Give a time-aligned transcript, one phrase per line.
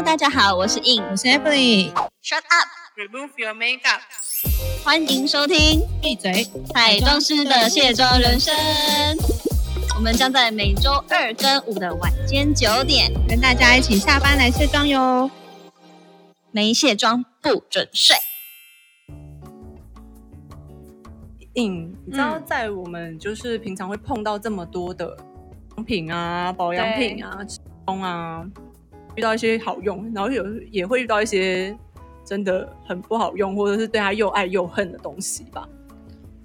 [0.00, 1.92] Hello，大家好，我是 In，我是 Emily。
[2.22, 4.00] Shut up，Remove your makeup。
[4.82, 6.46] 欢迎收听闭嘴！
[6.72, 8.54] 彩妆师的卸妆人生。
[9.94, 15.30] 我们将在每周二跟五的晚间九点，跟大家一起下班来卸妆哟。
[16.50, 18.16] 没卸妆不准睡。
[21.52, 25.14] In，，你知道，嗯在我们就是平常会碰到这么多的
[25.76, 28.46] 商品啊、保养品啊、吃妆啊，
[29.16, 31.76] 遇到一些好用，然后有也会遇到一些
[32.24, 35.68] 真的很不好用，或者是对他又爱又恨的东西吧。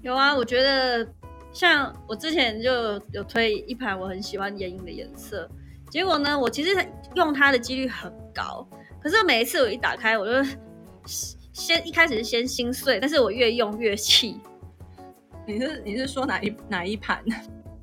[0.02, 1.06] 有啊，我觉得
[1.52, 5.48] 像我之前就有推一盘我很喜欢眼影的颜色，
[5.90, 6.70] 结果呢，我其实
[7.14, 8.66] 用它的几率很高，
[9.00, 10.48] 可是每一次我一打开，我就
[11.52, 14.40] 先一开始是先心碎，但是我越用越气。
[15.46, 17.24] 你是你是说哪一哪一盘？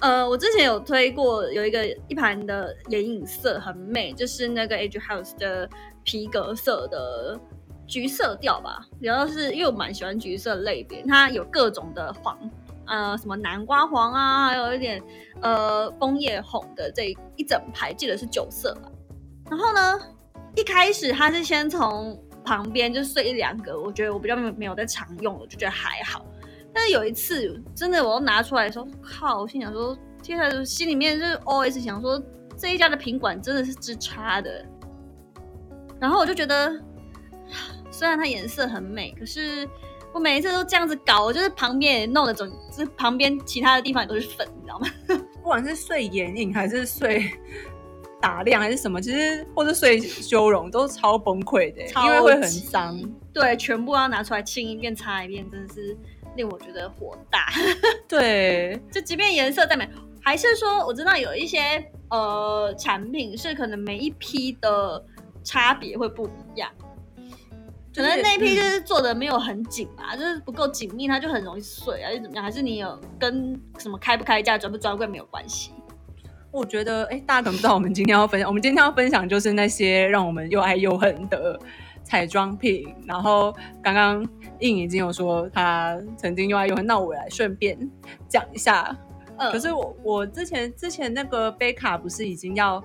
[0.03, 5.69] 呃，我之前有推过有一个一盘的眼影色很美，就是那个 Age House 的
[6.03, 7.39] 皮革色的
[7.87, 8.85] 橘色调吧。
[8.99, 12.37] 然后是因为我蛮喜欢橘色类别，它有各种的黄，
[12.85, 15.01] 呃，什么南瓜黄啊，还有一点
[15.41, 18.91] 呃枫叶红的这一整排，记得是九色吧。
[19.49, 19.97] 然后呢，
[20.57, 26.25] 一开始它是先从旁边就碎一两个，我觉得我比较没有没有在常用，我就觉得还好。
[26.73, 29.41] 但是有一次，真的我要拿出来的时候，靠！
[29.41, 32.21] 我心想说，接下来，心里面就是 always 想说，
[32.57, 34.65] 这一家的品管真的是之差的。
[35.99, 36.73] 然后我就觉得，
[37.91, 39.67] 虽然它颜色很美，可是
[40.13, 44.87] 我每一次都这样子搞，我就是旁边也弄的整，就是旁边其他的地方也都是粉，你知道吗？
[45.41, 47.29] 不管是碎眼影还是碎
[48.21, 52.99] 打亮还是什么，其实或者睡修容都超崩溃的，超因为会很级脏。
[53.33, 55.97] 对，全部要拿出来清一遍、擦一遍，真的是
[56.35, 57.47] 令我觉得火大。
[58.07, 59.87] 对，就即便颜色再美，
[60.21, 61.59] 还是说我知道有一些
[62.09, 65.03] 呃产品是可能每一批的
[65.43, 66.71] 差别会不一样，
[67.95, 72.43] 可能那一批就是做的没有很紧啊，就是不够紧密，它就很容易碎啊，还是怎么样？
[72.43, 75.71] 还是你有跟什么开不开价、专不专柜没有关系？
[76.51, 81.59] 我觉得，哎，大家可能不知道，我们今天要分享，我们今天要分享就是那些让我们又爱又恨的
[82.03, 82.95] 彩妆品。
[83.05, 84.25] 然后刚刚
[84.59, 87.77] 印已经有说他曾经用爱用恨，那我来顺便
[88.27, 88.95] 讲一下。
[89.37, 92.75] 嗯，可是我我之前之前那个贝卡不是已经要，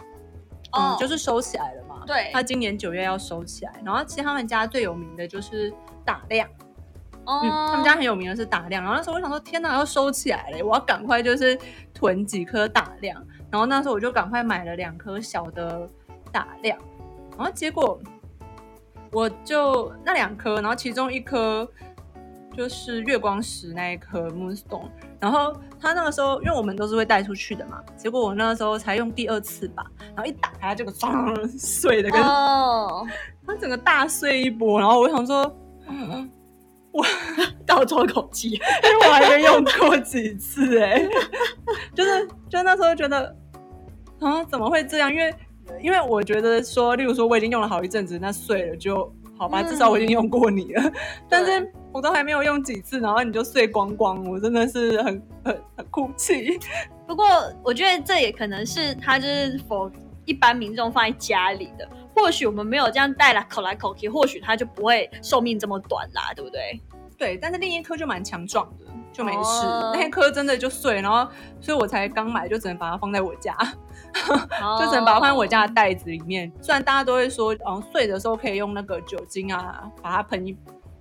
[0.73, 2.05] 嗯，哦就是收起来了嘛？
[2.07, 3.73] 对他今年九月要收起来。
[3.85, 5.73] 然后其实他们家最有名的就是
[6.05, 6.49] 打量。
[7.27, 11.59] 哦、嗯，他们家很有名的是打量，然后那时候我想说，天哪，要收起来了，我要赶快就是
[11.93, 15.87] 囤几颗打量，然后那时候我就赶快买了两颗小的
[16.33, 16.79] 打量，
[17.37, 18.01] 然后结果
[19.13, 21.69] 我就那两颗，然后其中一颗
[22.57, 24.89] 就是月光石那一颗 Moonstone，
[25.21, 33.07] 然后他那个时候因为我们都是会带出去的嘛，结果我那个时候才用第二次吧，然后一打开这个砰碎的跟、哦，
[33.47, 35.57] 它整个大碎一波，然后我想说。
[35.89, 36.31] 嗯
[37.65, 41.07] 倒抽口气，因为我还没用过几次哎、
[41.95, 43.37] 就是就那时候觉得
[44.19, 45.13] 啊怎么会这样？
[45.13, 45.33] 因为
[45.81, 50.93] 因为我觉得说，例如说我已经用了好一阵子，那碎了就好吧，嗯至少我已经用过你了。
[51.29, 56.59] 但是我都还没有用几次，然后你就碎光光，我真的是很很很哭泣。
[57.07, 57.27] 不过
[57.63, 59.91] 我觉得这也可能是它就是否
[60.25, 66.81] 一般民众放在家里的，或许我们没有这样带来口来口去，或许它就不会寿命这么短啦，对不对？
[67.17, 69.39] 对，但是另一颗就蛮强壮的，就没事。
[69.67, 71.27] 哦那一颗真的就碎，然后
[71.61, 73.57] 所以我才刚买，就只能把它放在我家。
[74.79, 76.51] 就只能把它放在我家的袋子里面。
[76.61, 80.57] 虽然大家都会说，嗯，碎的时候可以用那个酒精啊，把它喷一，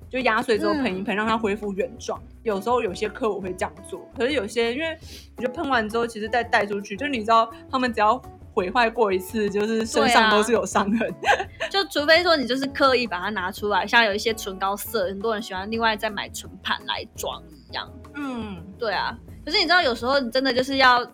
[0.09, 2.21] 就压碎之后喷一喷，让它恢复原状。
[2.43, 4.97] 有时候有些客我会这样做，可是有些因为
[5.35, 8.21] 我觉得喷完之后，其实再带出去，就你知道，他们只要
[8.53, 11.13] 毁坏过一次，就是身上都是有伤痕。
[11.69, 17.91] 就除非说你就是刻意把它拿出来，像有一些唇膏色，很多人喜欢另外再买唇盘来装一样。
[18.15, 21.05] 嗯，对啊，可是你知道有时候你真的就是要，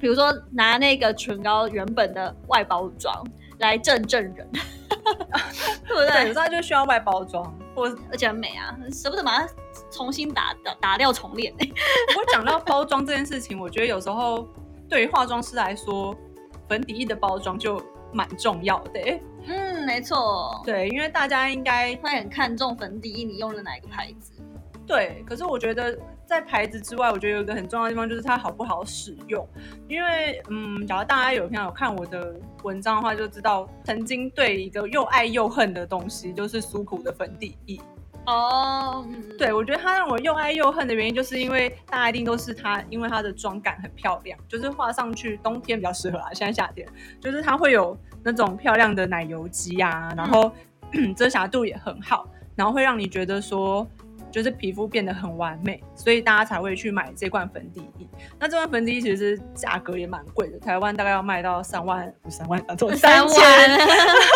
[0.00, 3.14] 比如说拿那个唇膏原本的外包装
[3.58, 4.48] 来正正人，
[5.86, 6.38] 对不对，有对时？
[6.40, 9.48] 候就需要外包装，或而且很美啊，舍不得把它
[9.90, 11.66] 重新打打打掉重练、欸。
[12.08, 14.48] 不过讲到包装这件事情，我觉得有时候
[14.88, 16.16] 对于化妆师来说，
[16.68, 17.80] 粉底液的包装就
[18.12, 24.32] 蛮重要的欸、嗯，没错，对，因为大家应该会很看重粉底液，你用了哪一个牌子？
[24.86, 25.96] 对，可是我觉得
[26.30, 29.44] 在牌子之外，我觉得有一个很重要的地方就是它好不好使用。
[29.88, 37.80] 因为，嗯，假如大家有平常有看我的文章的话，就知道曾经对一个又爱又恨的东西，就是苏苦的粉底液。
[38.26, 46.86] 哦，嗯，对，我觉得它让我又爱又恨的原因，就是因为大家一定都是它，因为它的妆感很漂亮，就是画上去，冬天比较适合啊，现在夏天，
[47.20, 50.52] 就是它会有那种漂亮的奶油肌啊，然后
[51.16, 53.84] 遮瑕度也很好，然后会让你觉得说。
[54.30, 58.06] 就是皮肤变得很完美，所以大家才会去买这罐粉底液。
[58.38, 63.80] 那这罐粉底液其实价格也蛮贵的，台湾大概要卖到三万，三万啊，错三千，万，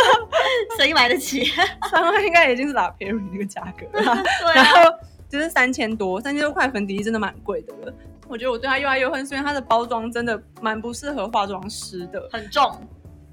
[0.79, 1.44] 谁买得起？
[1.91, 4.23] 三万应该已经是拉 Perry 那个价格了。
[4.41, 4.99] 对啊，然后
[5.29, 7.94] 就是三千多，三千多块粉底液真的蛮贵的了。
[8.26, 12.29] 我觉得我对它又爱又恨，是因为它的包装真的蛮不适合化妆师的。
[12.32, 12.81] 很重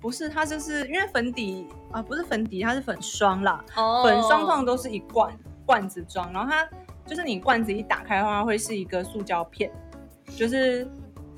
[0.02, 3.64] 不是，它就是因为粉底啊，不是粉底，它是粉霜啦。
[3.76, 5.32] 哦粉霜通常都是一罐
[5.72, 6.68] 罐子装，然后它
[7.06, 9.72] 就是你罐子一打开的话，会是一个塑胶片，
[10.36, 10.86] 就是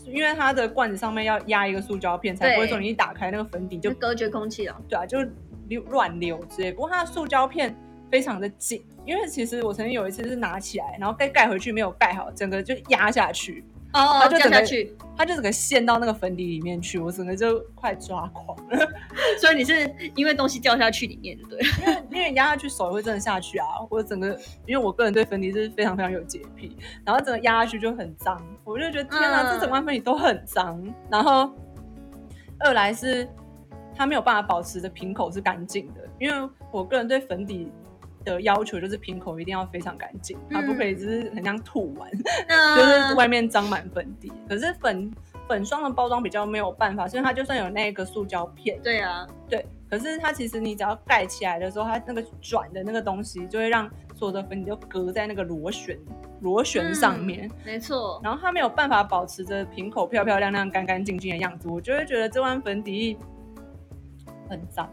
[0.07, 4.75] 因为它的罐子上面要压一个塑胶片，才不会说你一打开那个粉底就就隔绝空气了。
[4.89, 5.19] 对啊，就
[5.68, 6.71] 流乱流之类。
[6.71, 7.75] 不过它的塑胶片
[8.12, 13.63] 非常的紧，因为其实我曾经有一次是拿起来，然后盖盖回去没有盖好，整个就压下去，
[13.94, 18.88] 哦它就整个掉下去，它就整个陷到那个粉底里面去，我整个就快抓狂了。
[19.40, 21.60] 所以你是因为东西掉下去里面，对？
[22.10, 23.68] 因为压下去手也会真的下去啊！
[23.90, 26.75] 我整个，因为我个人对粉底是非常非常有洁癖，
[27.06, 30.84] 然后整个压下去就很脏，我就觉得天哪，嗯这整罐粉底都很脏。
[31.10, 31.51] 然后
[32.60, 33.30] 二来是
[33.95, 37.72] 它没有办法保持的瓶口是干净的，因为我个人对粉底
[38.24, 42.10] 的要求就是瓶口一定要非常干净，它不可以只是很像吐完，
[42.75, 44.31] 就是外面沾满粉底。
[44.48, 45.12] 可是粉
[45.48, 55.98] 粉霜的包装比较没有办法，所以它就算有那个塑胶片，对啊，对，可是它其实你只要盖起来的时候，它那个转的那个东西就会让所有的粉底就隔在那个螺旋
[56.42, 63.18] 螺旋上面，没错，然后它没有办法保持着瓶口漂漂亮亮、干干净净的样子，我就会觉得这罐粉底液
[64.50, 64.90] 很脏，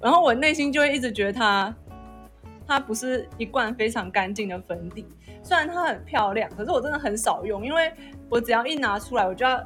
[0.00, 1.74] 然后我内心就会一直觉得它
[2.72, 5.06] 它不是一罐非常干净的粉底，
[5.42, 7.92] 虽然它很漂亮，可是我真的很少用，因为
[8.28, 9.62] 我只要一拿出来，我就要。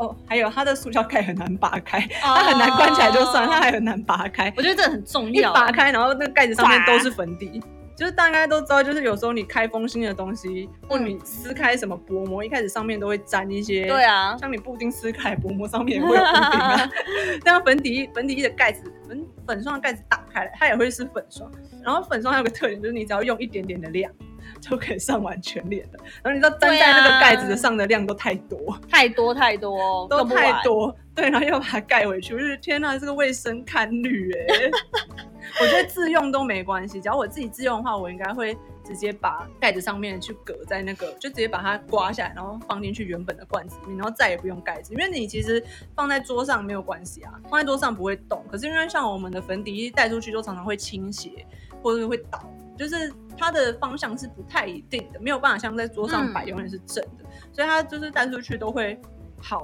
[0.00, 4.46] 哦，还有它的塑胶盖很难拔开，它很难关起来就算，它还很难拔开。
[4.56, 5.52] 我觉得这很重要一。
[5.52, 7.60] 拔开，然后那个盖子上面都是粉底，
[7.96, 16.90] 就是大家都知道，就是有时候你开封新的东西，或你撕开什么薄膜，一开始上面都会沾一些，对，啊，像你布丁撕开薄膜上面也会有布丁啊。
[17.42, 21.50] 这样粉底粉底液的盖子，粉粉霜的盖子打开来，它也会是粉霜。
[21.88, 24.12] 然后粉霜还有个特点，就是你只要用一点点的量。
[24.60, 30.60] 就可以上完全脸的，然后你知道粘在那个盖子的上的量都太多，太多太多，都太。
[30.64, 34.70] 多，对，然后又把它盖回去，我就觉得天哪，这个卫生堪虑哎。
[35.60, 45.62] 我觉得自用都没关系，只要我自己自用的话，我应该会直接把盖子上面去隔在那个，就直接把它刮下来，然后放进去原本的罐子里面，然后再也不用盖子，因为你其实
[45.94, 48.44] 放在桌上没有关系啊，放在桌上不会动。
[48.50, 51.46] 可是因为像我们的粉底液带出去就常常会倾斜，
[51.82, 52.42] 或者是会倒，
[52.76, 59.00] 就是它的方向是不太一定的，没有办法像在桌上摆嗯永远是正的，所以它就是带出去都会
[59.40, 59.62] 好。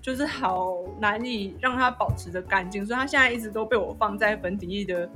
[0.00, 5.10] 就是好难以让它保持着干净，所以它现在一直都被我放在粉底液的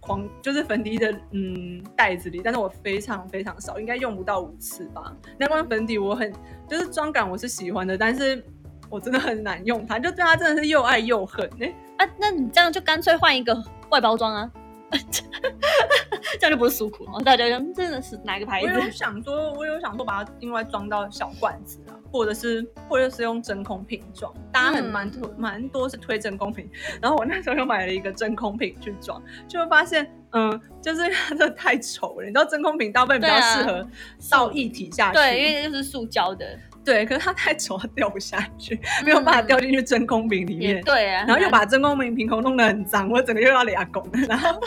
[0.00, 5.16] 狂，就是粉底液的嗯袋子里，但是我非常非常少，应该用不到五次吧。
[5.38, 6.30] 那罐粉底我很
[6.68, 8.44] 就是妆感我是喜欢的，但是
[8.90, 13.56] 我真的很难用它，就对它真的是又爱又恨哎、啊，那你这样就干脆换一个
[13.88, 14.50] 外包装啊，
[16.38, 17.20] 这样就不是诉苦了。
[17.24, 18.90] 大家就嗯真的是哪个牌子我有？
[18.90, 24.32] 想说，我有想说把它另外装到小罐子啊，或者是或者是用真空瓶装。
[24.52, 26.68] 大家很蛮推蛮多是推真空瓶，
[27.00, 32.26] 然后我那时候又买了一个真空瓶去装，就会发现，嗯，就是它真的太丑了。
[32.26, 33.86] 你知道真空瓶大部分比较适合
[34.30, 40.76] 倒液体下去，对，因为就是塑胶的，对，可是它太丑，它掉不下去，没有办法掉进去真空瓶里面。
[40.76, 41.24] 也对啊。
[41.26, 44.26] 然后又把真空瓶瓶口弄得很脏，我整个又要俩拱了。
[44.28, 44.60] 然后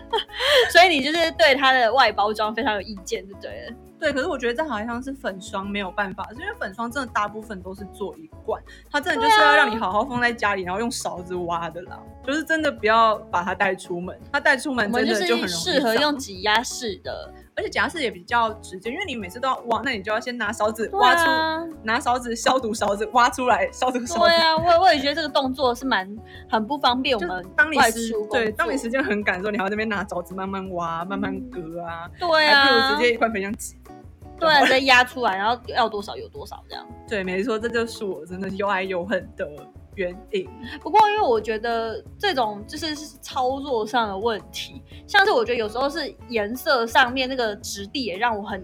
[0.70, 3.76] 所以你就是对它的外包装非常有意见，就对了。
[3.98, 11.98] 对，可是我觉得这好像是粉霜没有办法，因为粉霜真的大部分都是做一罐，它真的就是要让你好好放在家里，然后用勺子挖的啦。
[12.22, 24.34] 就是真的不要把它带出门，它带出门真的就很容易适合用挤压式的，而且夹式也比较直接，因为你每次都要挖，那你就要先拿勺子挖出，啊，拿勺子消毒勺子挖出来，消毒勺子对。
[24.36, 26.08] 啊，我我也觉得这个动作是蛮
[26.50, 33.76] 很不方便 我们外当你时对，当你时间很赶的时候，你还要那边拿勺子慢慢挖、慢慢割啊，对还不啊，如直接一块粉浆挤。
[34.36, 36.84] 对啊，直接压出来，然后要多少有多少这样。
[37.08, 39.48] 对，没错，这就是我真的又爱又恨的
[39.94, 40.48] 原因。
[40.80, 48.60] 不过，因为我觉得这种就是操作上的问题，像是我觉得有时候是颜色上面那个质地也让我很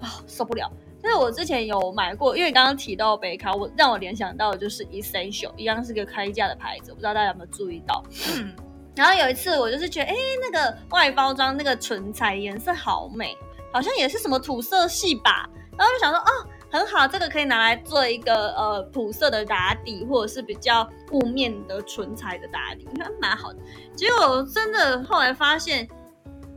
[0.00, 0.70] 啊受不了。
[1.02, 8.02] 但是我之前有买过，因为刚刚提到北卡，我让我联想到的就是 Essential，一样是个开价的牌子，我不知道大家有没有注意到。
[8.34, 8.54] 嗯，
[8.96, 13.36] 然后有一次我就是觉得，哎，那个外包装那个唇彩颜色好美，
[13.70, 15.46] 好像也是什么土色系吧。
[15.76, 23.58] 然后就想说，哦，很好，这个可以拿来做一个呃补色的打底，或者是比较雾面的唇彩的打底，还蛮好的。
[23.94, 25.88] 结果真的后来发现，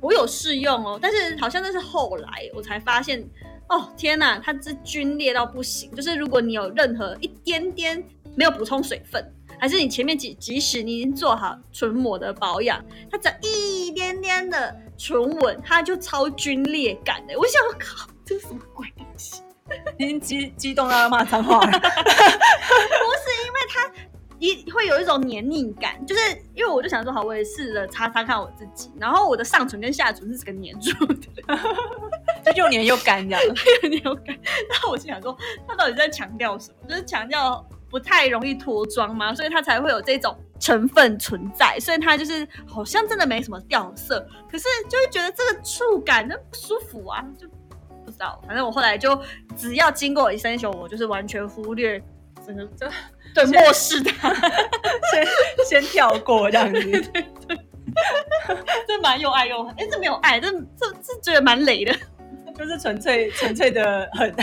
[0.01, 3.23] 我有试用哦，但是好像那是后来我才发现，
[3.69, 5.91] 哦天哪，它这皲裂到不行。
[5.93, 8.03] 就是如果你有任何一点点
[8.35, 9.23] 没有补充水分，
[9.59, 17.37] 还是你前面即即使你已经做好唇膜的保养，它只要一点点的唇纹，它就超皲裂感的。
[17.37, 19.43] 我想，靠，这是什么鬼东西？
[19.97, 21.71] 已经激激动到要骂脏话了。
[21.71, 21.81] 不是
[23.45, 23.91] 因为它
[24.39, 26.21] 一会有一种黏腻感，就是
[26.53, 31.17] 因为我就想说，好，我也试着擦擦看我自己，然后我的上唇跟下唇是这个黏住的，
[32.53, 33.41] 就又黏又干这样。
[33.43, 34.27] 有点有感。
[34.69, 35.35] 然后我就想说，
[35.67, 36.87] 他到底在强调什么？
[36.87, 39.33] 就是强调不太容易脱妆吗？
[39.33, 44.19] 所以它才会有这种成分存在，所以它就是好像真的没什么掉色，
[44.51, 47.47] 可是就会觉得这个触感那不舒服啊，就
[48.07, 48.41] 不知道。
[48.47, 49.21] 反正我后来就
[49.57, 52.01] 只要经过一生修，我就是完全忽略
[52.45, 52.87] 整个就
[53.35, 54.33] 对漠视它。
[55.11, 55.27] 先
[55.65, 57.59] 先跳过这样子对对。
[58.87, 61.93] 这蛮又爱又恨，哎，这没有爱，这这这觉得蛮累的。
[62.55, 64.33] 就是纯粹纯粹的很，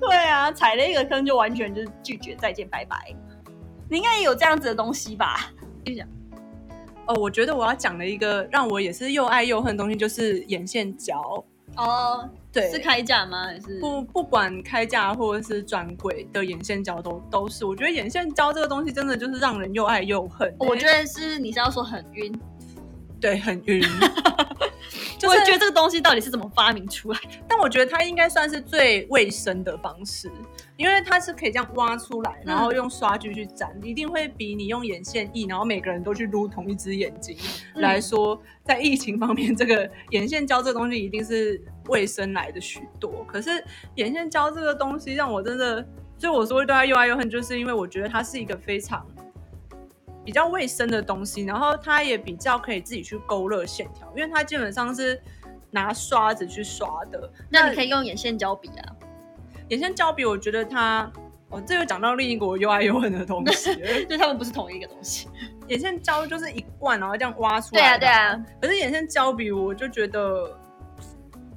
[0.00, 2.96] 对啊，踩了一个坑就完全就是拒绝，再见拜拜。
[3.88, 5.50] 你应该也有这样子的东西吧？
[5.84, 6.06] 就讲
[7.06, 11.44] 哦，我觉得我要讲的一个让我也是又爱又恨的东西，就是眼线胶。
[11.76, 13.46] 哦，对，是开价吗？
[13.46, 17.64] 还是不不管开价或者是转柜的眼线胶都都是。
[17.64, 20.54] 我觉得眼线胶这个东西真的就是让人又爱又恨。
[20.58, 22.32] 我觉得是你是要说很晕，
[23.20, 23.82] 对很晕，
[25.22, 27.28] 我觉得这个东西到底是怎么发明出来的？
[27.48, 30.30] 但我觉得它应该算是最卫生的方式，
[30.82, 37.36] 因为它是可以这样挖出来，然后用刷具去粘，一定会比你用眼线液，然后每个人都去撸同一只眼睛
[37.76, 43.24] 来说，在疫情方面，这个眼线胶这个东西一定是卫生来的许多。
[43.28, 45.86] 可是眼线胶这个东西让我真的，
[46.18, 49.06] 就我说会对它又爱又恨，就是因为我觉得它是一个非常
[50.24, 55.22] 比较卫生的东西，然后它也比较可以自己去勾勒线条，因为它基本上是
[55.70, 57.32] 拿刷子去刷的。
[57.48, 58.96] 那你可以用眼线胶笔啊。
[59.72, 61.10] 眼线胶笔，我觉得它，
[61.48, 64.04] 哦，这又讲到另一个我又爱又恨的东西了。
[64.04, 65.28] 就他们不是同一个东西。
[65.68, 70.54] 眼线胶就是一罐，然后这样挖出来对啊，对啊，可是眼线胶笔，我就觉得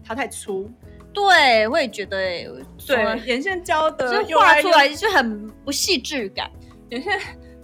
[0.01, 0.71] 它太粗。
[1.13, 2.49] 对，我也觉得、欸，
[2.87, 6.49] 对，眼线胶的就画出来就很不细致感，
[6.91, 7.19] 眼线，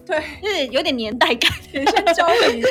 [0.06, 1.50] 对，就是有点年代感。
[1.72, 2.62] 眼线胶笔，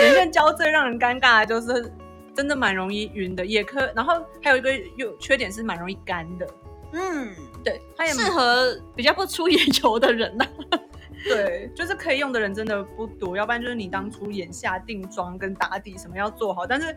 [0.00, 1.90] 眼线胶最让人尴尬的就是
[2.34, 6.46] 真的蛮容易晕的，也可，然后还有一个有缺点是蛮容易干的。
[6.92, 10.46] 嗯，对，它也适合比较不出眼球的人 呐、
[11.24, 16.96] 对，就是可以用的人真的不多，要不然就是你当初眼下定妆跟打底什么要做好，但是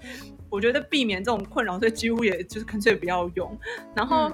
[0.49, 3.57] 我觉得避免这种困扰，所以几乎也就是干脆不要用。
[3.93, 4.33] 然后，嗯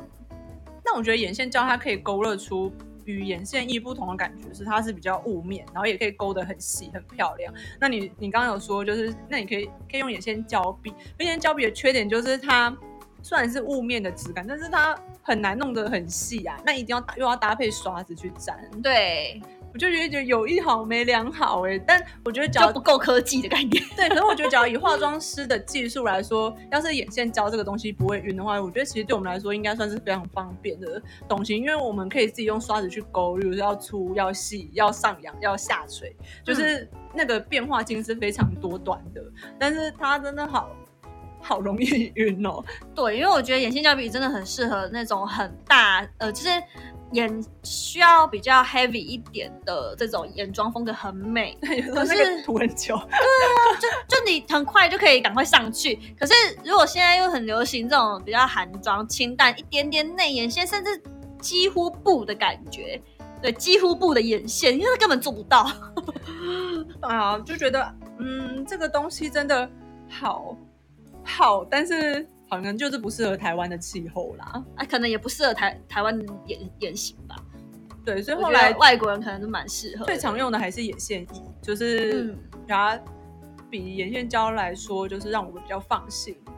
[0.82, 2.72] 但我觉得眼线胶它可以勾勒出
[3.06, 7.54] 与眼线液不同的感觉，是它是比较雾面，然后也可以勾得很细很漂亮。
[7.80, 12.75] 那你你刚刚有说就是，那你可以可以用眼线胶笔，眼线胶笔的缺点就是它
[13.22, 18.58] 虽然是雾面的质感，但是它很难弄得很细啊，那一定要搭又要搭配刷子去粘。
[18.82, 19.42] 对，
[19.74, 23.84] 我就觉得有一好没两好哎、但我觉得只要不够科技的概念。
[23.96, 39.22] 对，可是我觉得只要以 化妆师的技术来说，要是眼线胶这个东西不会晕的话，我觉得其实对我们来说应该算是非常方便的东西，因为我们可以自己用刷子去勾，比如说要粗、要细、要上扬、要下垂，就是那个变化性是非常多端的。
[39.60, 40.72] 但是它真的好
[41.41, 42.63] 好容易 晕哦，
[42.96, 46.50] 对，因为我觉得眼线胶笔真的很适合那种很大，呃，就是
[47.13, 51.58] 眼需要比较 heavy 一点的这种眼妆风格很美，
[51.93, 52.96] 可是涂很久。
[54.08, 55.98] 就你很快就可以赶快上去。
[56.19, 61.01] 可是如果现在又很流行这种比较韩妆、清淡一点点内眼线，甚至
[61.39, 63.01] 几乎不的感觉，
[63.41, 65.72] 对，几乎不的眼线，因为根本做不到。
[67.01, 69.67] 啊，就觉得嗯，这个东西真的
[70.10, 70.55] 好
[71.24, 74.64] 好，但是可能就是不适合台湾的气候啦。
[74.76, 77.36] 啊，可能也不适合台台湾眼眼型吧。
[78.06, 80.06] 对，所以后来外国人可能都蛮适合。
[80.06, 83.00] 最常用的还是眼线液，就是嗯它
[83.70, 86.36] 比眼线胶来说，就是让我们比较放心。
[86.46, 86.54] 嗯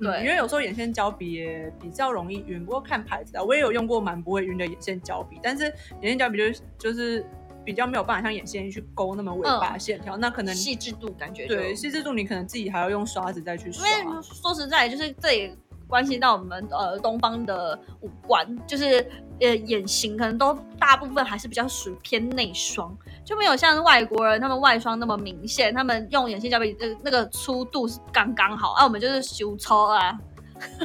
[0.00, 5.64] 对因为有时候眼线胶笔也比较容易晕，不过看牌子啊，我也有用过蛮不会晕的眼线胶笔，但是
[6.00, 7.24] 眼线胶笔就是就是
[7.64, 13.88] 比较没有办法像眼线液去勾那么尾巴线条，那可能细致度感觉就对细致度你可能自己还要用刷子再去刷。
[13.88, 15.56] 因为说实在，就是这也
[15.88, 19.06] 关系到我们呃东方的五官，就是
[19.40, 30.18] 呃眼型可能都大部分还是比较属于偏内双，就没有像外国人他们外双那么明显，他们用眼线胶笔的那个粗度是刚刚好，啊我们就是修抽啊，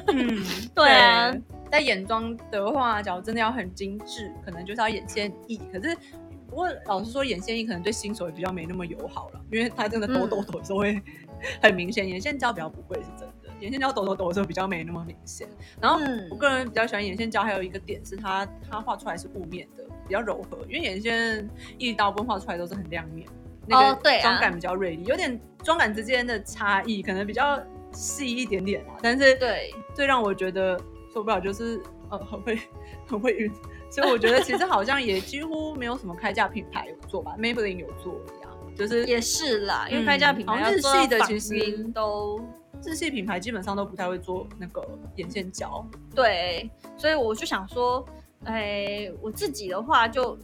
[0.07, 0.43] 嗯，
[0.75, 1.33] 对啊
[1.71, 5.55] 在眼妆的话，假如真的要很精致，可能就是要眼线液。
[5.71, 6.28] 可是，不
[6.60, 11.01] 过老实说，眼线液可能对新手也比较没那么友好了，因为它真的抖抖抖的时候会
[11.62, 12.08] 很明显。
[12.08, 15.48] 眼线胶比较不会是真的，眼线胶抖抖抖的时候比较没那么明显。
[15.82, 20.60] 然后嗯我个人比较喜欢眼线胶，还有一个点是它它画出来是雾面的，比较柔和。
[20.68, 23.28] 因为眼线一大部分画出来都是很亮面，
[23.66, 27.62] 那个妆感比较锐利，有点妆感之间的差异，可能比较
[27.92, 28.98] 细一点点啊。
[29.01, 30.80] 但是对，最让我觉得
[31.13, 32.60] 受不了就是呃很会
[33.08, 33.51] 很会晕，
[33.89, 42.39] 所以我觉得其实好像也几乎没有什么开价品牌有做吧，Maybelline 有做一样，就是也是啦，因为嗯开价品牌日系的其实都
[42.84, 48.05] 日系品牌基本上都不太会做那个眼线胶，对，所以我就想说，
[48.46, 50.38] 哎，我自己的话就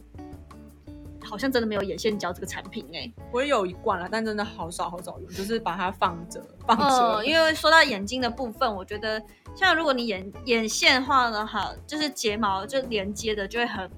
[1.26, 9.20] 好像真的没有眼线胶这个产品哎、我也有一罐了，但真的好少好少用，就是把它放着放着，嗯，因为说到眼睛的部分，我觉得
[9.54, 13.90] 像如果你眼眼线的话呢，哈，就是睫毛就连接的就会很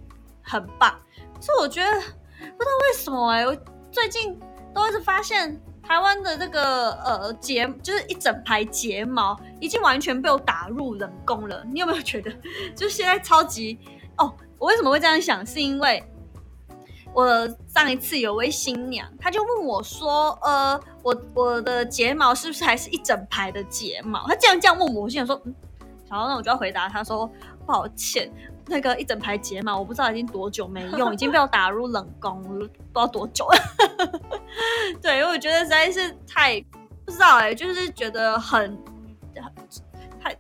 [0.43, 0.99] 很棒。
[1.41, 3.57] 所以我觉得不知道为什么哎、我
[3.93, 4.37] 最近
[4.75, 11.65] 都一直发现台湾的这个呃睫，就是一整排睫毛已经完全被我打入冷宫了。
[11.73, 12.31] 你有没有觉得，
[12.75, 13.79] 就是现在超级
[14.17, 14.35] 哦？
[14.59, 15.47] 我为什么会这样想？
[15.47, 16.03] 是因为
[17.19, 25.53] 我上一次有位新娘，她就问我说：“呃，我我的睫毛是不是还是一整排的睫毛？”她这样这样问我，我心想说：“嗯，
[26.09, 27.29] 然后，那我就要回答她说，
[27.67, 28.31] 抱歉，
[28.67, 34.21] 那个一整排睫毛我不知道已经多久没用，已经被我打入冷宫了，不知道多久了。
[35.03, 36.65] 对，因为我觉得实在是太
[37.05, 38.79] 不知道哎、就是觉得很
[39.35, 39.53] 很
[40.21, 40.39] 太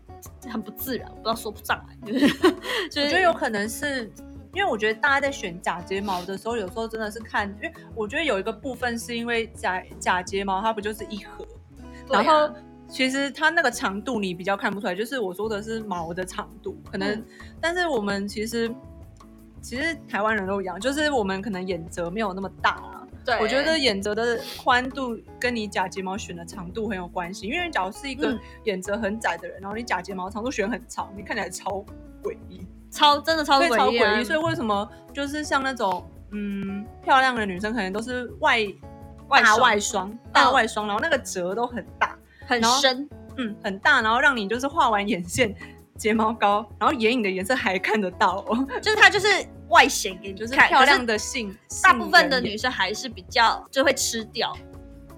[0.48, 2.28] 很不自然，不知道说不上来，就是
[2.88, 4.08] 就是我觉得有可能是。
[4.54, 12.54] 因为我觉得大家在选假睫毛的时候，有时候真的是看，因为我觉得有一个部分是因为假假睫毛它不就是一盒，啊然后
[12.88, 17.24] 其实它那个长度你比较看不出来，就是我说的是毛的长度，可能，嗯
[17.60, 18.74] 但是我们其实
[19.60, 23.06] 其实台湾人都一样，就是我们可能眼褶没有那么大啊。
[23.26, 31.84] 对，我觉得眼褶的宽度跟你假睫毛选的长度很有关系，因为假如是一个嗯眼褶很窄的人，然后你假睫毛长度选很长，你看起来超
[32.22, 32.66] 诡异。
[32.90, 34.24] 超真的超超诡异啊诡异。
[34.24, 38.58] 所以为什么就是像那种嗯漂亮的女生，可能都是外
[39.28, 45.54] 外大外双、大外双，然后那个褶都很大，很深，嗯，很大，然后让你就是画完眼线、
[45.96, 49.26] 睫毛膏，然后眼影的颜色还看得到哦， 就是它就是
[49.68, 51.18] 外显给你就是看漂亮的。
[51.18, 51.54] 性。
[51.82, 54.56] 大部分的女生还是比较就会吃掉，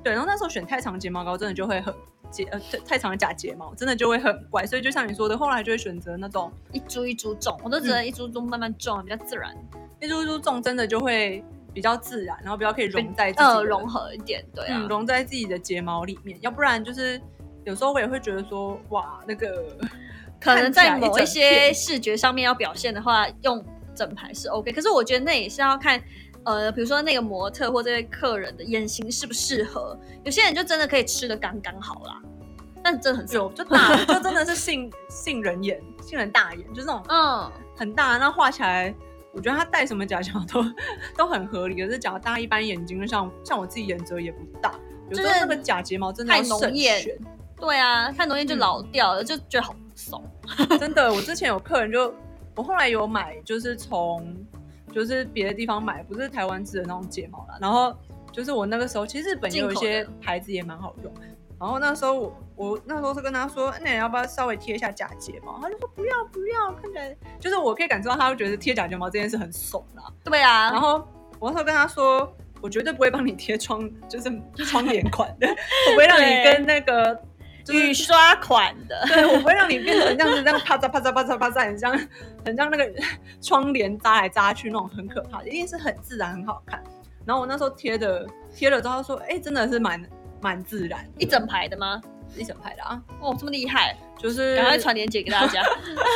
[0.02, 1.94] 对，然后那时候选太长睫毛膏，真的就会很
[2.30, 4.64] 睫呃太太长的假睫毛，真的就会很怪。
[4.66, 9.54] 所以就像你说的，后来就会选择那种一株一株种，我都只能一株株慢慢种，比较自然，
[10.00, 17.20] 一株一株种，真的就会比较自然，然后比较可以融在自己融合一点，对啊嗯，，融在自己的睫毛里面，要不然就是
[17.64, 19.76] 有时候我也会觉得说，哇，那个
[20.40, 23.64] 可能在某一些视觉上面要表现的话，用
[23.94, 26.00] 整排是 OK，可是我觉得那也是要看。
[26.44, 32.22] 呃，比如说那个模特或这位客人的眼型适不适合，有些人就真的可以吃的刚刚好啦，
[32.82, 33.34] 但真的很少。
[33.34, 38.94] 有就大，就真的是杏杏仁眼、杏仁大眼，就是那种嗯，很大，那画起来，
[39.32, 40.64] 我觉得他戴什么假睫毛都
[41.18, 41.82] 都很合理。
[41.84, 44.72] 可是假如大家一般眼睛，就像像我自己眼褶也不大，
[45.10, 47.04] 有时候就是那个假睫毛真的太浓艳。
[47.58, 50.24] 对啊，太浓艳就嗯老掉了，就觉得好怂。
[50.78, 52.14] 真的，我之前有客人就，
[52.56, 54.34] 我后来有买，就是从
[54.92, 57.58] 就是别的地方买，不是台湾制的那种睫毛啦。
[57.60, 57.94] 然后
[58.32, 61.12] 就是我那个时候，其实日本也有一些牌子也蛮好用。
[61.58, 65.58] 然后那时候我我那时候是跟他说，那你要不要稍微贴一下假睫毛？
[65.60, 70.02] 他就说不要不要，看起来就是我可以感受到他会觉得贴假睫毛这件事很怂啦。
[70.24, 71.06] 对啊，然后
[71.38, 74.30] 我那时候跟他说，我绝对不会帮你贴 窗，就是
[74.64, 77.14] 窗帘款的，我不会让你跟那个
[77.72, 81.98] 就是雨刷款的，对，我不会让你变成这样子，这样啪嚓啪嚓啪嚓啪嚓，很像
[82.44, 82.92] 很像那个
[83.40, 86.82] 窗帘扎来扎去那种很可怕的，一定是很自然很好看。
[87.24, 90.02] 然后我那时候贴的贴了之后，他说：“哎、真的是蛮
[90.40, 92.00] 蛮自然，一整排的吗？
[92.36, 95.62] 一整排的啊，哦，这么厉害，就是赶快传链接给大家。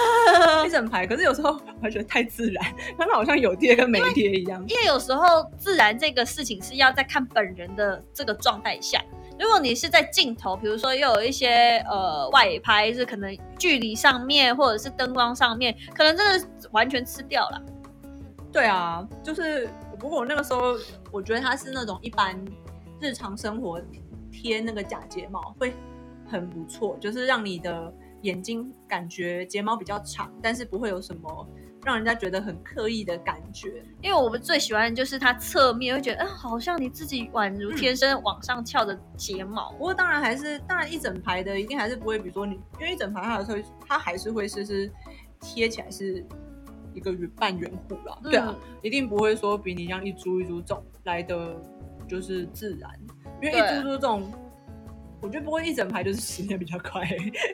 [0.64, 1.06] 一整排。
[1.06, 2.64] 可是有时候我还觉得太自然，
[2.96, 4.64] 看到好像有贴跟没贴一样。
[4.68, 9.00] 因为有时候自然这个事情是要在看本人的这个状态下。
[9.38, 17.62] 如果你是在镜头，比如说又有一些呃外拍，是可能距离上面或者是灯光上面，可能真的完全吃掉了。
[18.52, 19.68] 对啊，就是
[19.98, 20.76] 不过我那个时候，
[21.10, 22.40] 我觉得它是那种一般
[23.00, 23.80] 日常生活
[24.30, 25.74] 贴那个假睫毛会
[26.30, 27.92] 很不错，就是让你的
[28.22, 31.48] 眼睛感觉睫毛比较长，但是不会有什么
[31.84, 33.82] 让人家觉得很刻意的感觉。
[34.02, 39.72] 因为我们最喜欢的就是它侧面会觉得，嗯、好像你自己宛如天生往上翘的睫毛。
[39.72, 44.90] 不过当然还是，当然一整排的一定还是不会，比如说你，因为一整排它的时候，它还是会是是
[45.40, 46.24] 贴起来是
[46.94, 51.56] 一个圆半圆弧啦，对啊，一定不会说比你这样一株一株种来的
[52.08, 52.90] 就是自然，
[53.42, 54.32] 因为一株株这种，
[55.24, 57.02] 我觉得不会一整排就是十年比较快，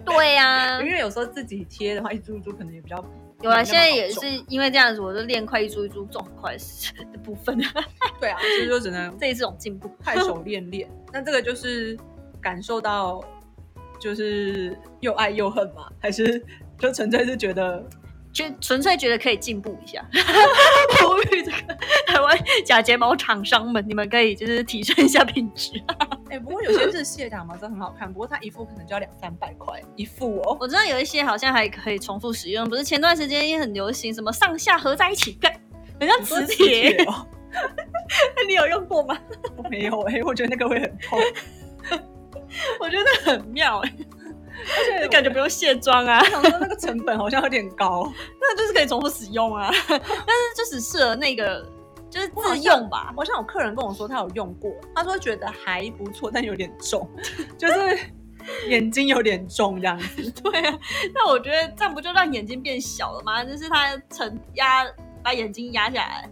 [0.05, 2.97] 对呀、 因为有时候自己贴的话，一株一株可能也比较
[3.43, 6.57] 有啊，现在也是因为这样子，我就练快一株一株种很快
[7.13, 7.57] 的部分，
[8.21, 9.89] 对啊，所以就只能 这也是种进步。
[10.03, 10.91] 快手练练。
[11.13, 11.97] 那这个就是
[12.41, 13.23] 感受到，
[14.01, 16.45] 就是又爱又恨嘛，还是
[16.77, 17.89] 就纯粹是觉得
[18.33, 20.05] 就纯粹觉得可以进步一下，
[21.17, 21.75] 呼吁这个
[22.07, 25.73] 台湾假睫毛厂商们，你们可以就是提升一下品质。
[26.31, 30.57] 哎、不过有些日系的假毛真的很好看，不过它一副可能就要两三百块一副哦。
[30.61, 35.53] 我知道有一些好像还可以重复使用，不是前段时间也很流行什么上下合在一起干，
[35.99, 37.27] 很像磁铁，哦，
[38.47, 39.19] 你有用过吗？
[39.57, 41.19] 我没有哎、我觉得那个会很痛，
[42.81, 43.93] 我觉得很妙哎、
[44.79, 48.11] 而且就感觉不用卸妆啊我，想说那个成本好像有点高。
[48.41, 51.67] 那就是可以重复使用啊， 但是就只适合那个
[52.09, 53.13] 就是自用吧。
[53.17, 57.09] 好像有客人跟我说他有用过，他说觉得还不错，但有点重，
[57.57, 57.99] 就是
[58.69, 60.31] 眼睛有点重这样子。
[60.43, 60.79] 对啊，
[61.15, 63.45] 那我觉得这样不就让眼睛变小了吗？
[63.45, 64.85] 就是它承压
[65.23, 66.29] 把眼睛压下来，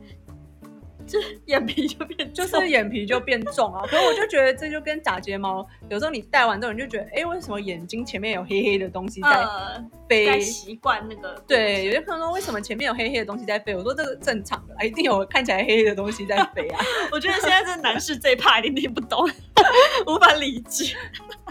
[1.08, 3.82] 就 眼皮就变就是眼皮就变重啊。
[3.86, 10.26] 可是我就觉得这就跟假睫毛，有时候你戴完之后，你就觉得，哎、为什么眼睛前面有黑黑的东西在呃，飞？
[10.26, 13.74] 该习惯那个对，有些朋友说为什么前面有黑黑的东西在飞？
[13.74, 16.80] 我说这个正常的啦，一定有看起来黑黑的东西在飞啊。
[17.10, 19.28] 我觉得现在这男士这一趴一定听不懂，
[20.06, 20.94] 无法理解。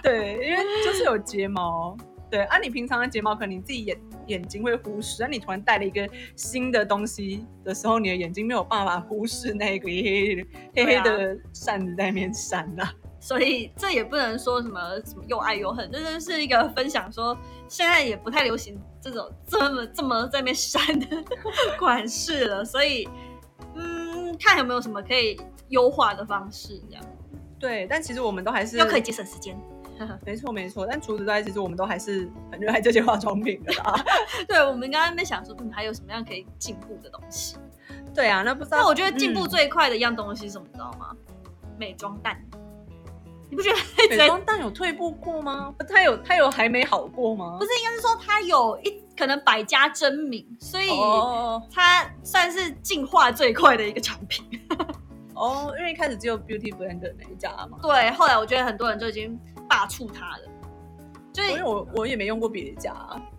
[0.03, 1.97] 对，因为就是有睫毛。
[2.29, 12.93] 对啊，你平常的睫毛可能你自己眼眼睛会忽视，那你突然戴了一个新的东西的时候，你的眼睛没有办法忽视那个黑黑的黑黑的扇子在那边闪啊。
[13.19, 17.35] 所以这也不能说什么什么又爱又恨，这就是一个分享说，
[17.67, 21.07] 现在也不太流行这种这么这么在那边删的
[21.79, 23.07] 款式了，所以
[23.75, 27.03] 嗯，看有没有什么可以优化的方式，这样
[27.59, 29.59] 对，但其实我们都还是又可以节省时间。
[30.25, 34.03] 没错没错，但除此之外，其实我们都还是很热爱这些化妆品的啦。
[34.47, 37.57] 对，我们刚刚在想说，嗯，还有什么样可以进步的东西？
[38.13, 41.15] 对啊，那不知道，那我觉得进步嗯最快的一样东西是什么，你知道吗？
[41.77, 42.39] 美妆蛋，
[43.49, 43.77] 你不觉得
[44.09, 45.73] 美妆蛋有退步过吗？
[45.87, 47.57] 它有它有还没好过吗？
[47.59, 54.45] 不是，应该是说它有一可能百家争鸣，所以哦它算是进化最快的一个产品。
[55.35, 59.39] 哦，因为一开始只有 Beauty Blender 那一家嘛，对，后来我觉得很多人就已经
[59.77, 60.43] 罢黜它的，
[61.31, 62.95] 就是因为我我也没用过别家，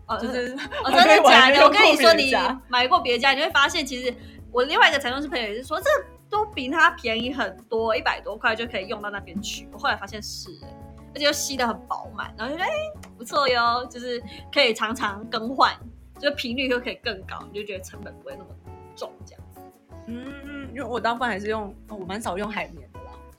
[0.06, 1.64] 哦就是 哦，真的假的？
[1.64, 2.32] 我跟你说，你
[2.68, 4.14] 买过别家，你会发现其实
[4.52, 5.90] 我另外一个彩妆师朋友也是说，这
[6.30, 9.68] 都比它便宜很多，一百多块就可以用到那边去。
[9.72, 10.66] 我后来发现是、欸，
[11.12, 12.76] 而且又吸的很饱满，然后就觉得哎、
[13.16, 14.22] 不错哟，就是
[14.54, 15.74] 可以常常更换，
[16.20, 18.50] 就频率又可以更高，你就觉得成本不会那么
[18.94, 19.60] 重这样子。
[20.06, 22.87] 嗯嗯，因为我大部分还是用，哦我蛮少用海绵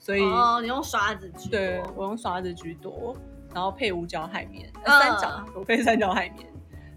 [0.00, 3.14] 所以、哦，你用刷子居多对我用刷子居多，
[3.54, 6.48] 然后配五角海绵，三角我配三角海绵。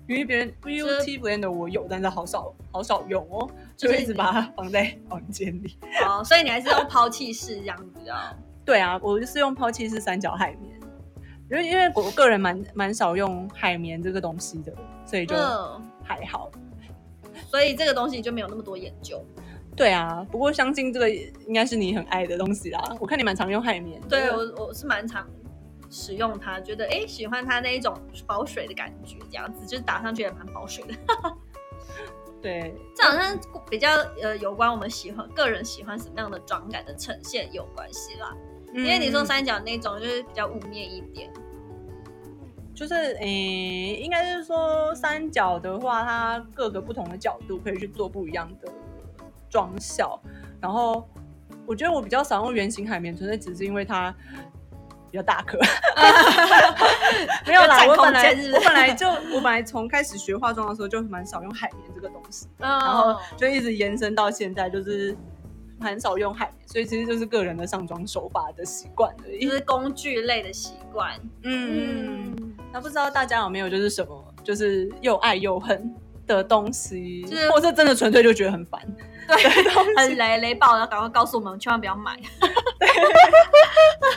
[0.05, 5.77] 因为别人 Beauty Blender 我有，但是好少好少用哦，就就是一直把它放在房间里。
[6.05, 8.13] 哦，所以你还是用抛弃式这样子比较。
[8.65, 10.77] 对啊，我就是用抛弃式三角海绵，
[11.49, 14.73] 因为因为我个人蛮蛮少用海绵这个东西的，
[15.05, 16.51] 所以就嗯，还好。
[17.47, 19.25] 所以这个东西就没有那么多研究。
[19.75, 22.95] 对啊，不过相信这个也应该是你很爱的东西啦。
[22.99, 24.07] 我看你蛮常用海绵的。
[24.07, 25.27] 对我我是蛮常
[25.89, 27.95] 使用它，觉得哎、诶喜欢它那一种
[28.27, 30.93] 保水的感觉，这样子就是打上去也蛮保水的。
[32.41, 33.89] 对这好像比较
[34.21, 38.35] 呃有关我们喜欢个人喜欢什么样的妆感的呈现有关系啦。
[38.73, 41.31] 因为你说嗯三角那种就是比较雾面一点，
[42.75, 48.71] 就是诶、应该是说三角的话，它各个不同的角度可以去做不一样的
[49.53, 50.19] 妆效。
[50.59, 51.07] 然后
[51.67, 54.11] 我觉得我比较少用圆形海绵，纯粹只是因为它
[55.11, 55.59] 比较大颗。
[57.45, 65.15] 没有啦，我本来我本来就我本来从开始学化妆的时候就蛮少用海绵这个东西，然然后就一直延伸到现在，就是
[65.79, 69.51] 很少用海绵，所以其实就是个人的上妆手法的习惯而已就。
[69.51, 71.11] 是工具类的习惯。
[71.43, 72.33] 嗯，
[72.71, 75.93] 那不知道大家有没有就是什么，就是又爱又恨
[76.25, 78.81] 的东西，就是或者真的纯粹就觉得很烦。
[79.27, 82.19] 对，很雷雷爆，要赶快告诉我们，千万不要买。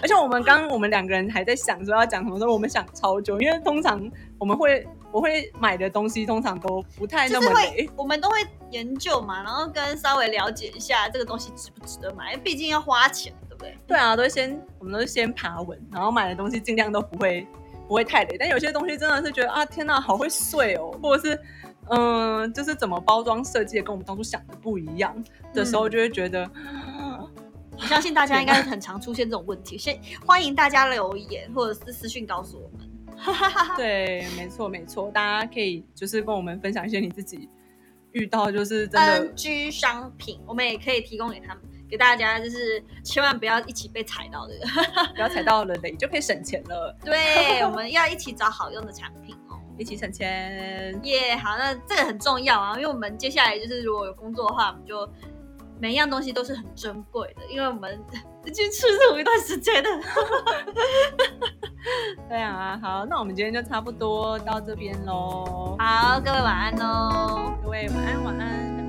[0.03, 8.37] 而且我们刚刚我们两个人还在想说要讲什么时候，我们想超久，因为通常我们会我会买的东西通常都不太那么雷。，我们都会
[8.71, 13.79] 研究嘛，然后跟稍微了解一下这个东西值不值得买，毕竟要花钱，对不对？
[13.87, 17.47] 对啊，都会先我们都是先爬文，然后买的东西尽量都不会
[17.89, 18.37] 不会太雷。
[18.39, 21.41] 但有些东西真的是觉得啊天哪，好会碎哦，或者是
[21.91, 25.15] 嗯，就是怎么包装设计的跟我们当初想的不一样
[25.53, 26.51] 的时候，就会觉得。
[27.79, 32.89] 我相信大家应该很常出现这种问题，先欢迎大家留言或者是私信告诉我们。
[33.77, 37.49] 对，没错没错，大家可以就是跟我们分享一些你自己
[38.13, 44.55] 遇到就是真的 NG 商品，我们也可以提供给他们，给大家就是千万不要一起被踩到的，
[45.15, 46.97] 不要踩到了雷就可以省钱了。
[47.05, 49.46] 对，我们 要一起找好用的产品哦，
[49.79, 50.99] 一起省钱。
[51.05, 55.09] 耶，好，那这个很重要啊，因为我们接下来就是如果有工作的话，我们就。
[55.79, 58.03] 每一样东西都是很珍贵的，因为我们
[58.47, 59.91] 已经吃素一段时间的。
[62.31, 65.77] 对啊，好，那我们今天就差不多到这边喽。
[65.79, 67.53] 好，各位晚安喽。
[67.63, 68.86] 各位晚安，晚安。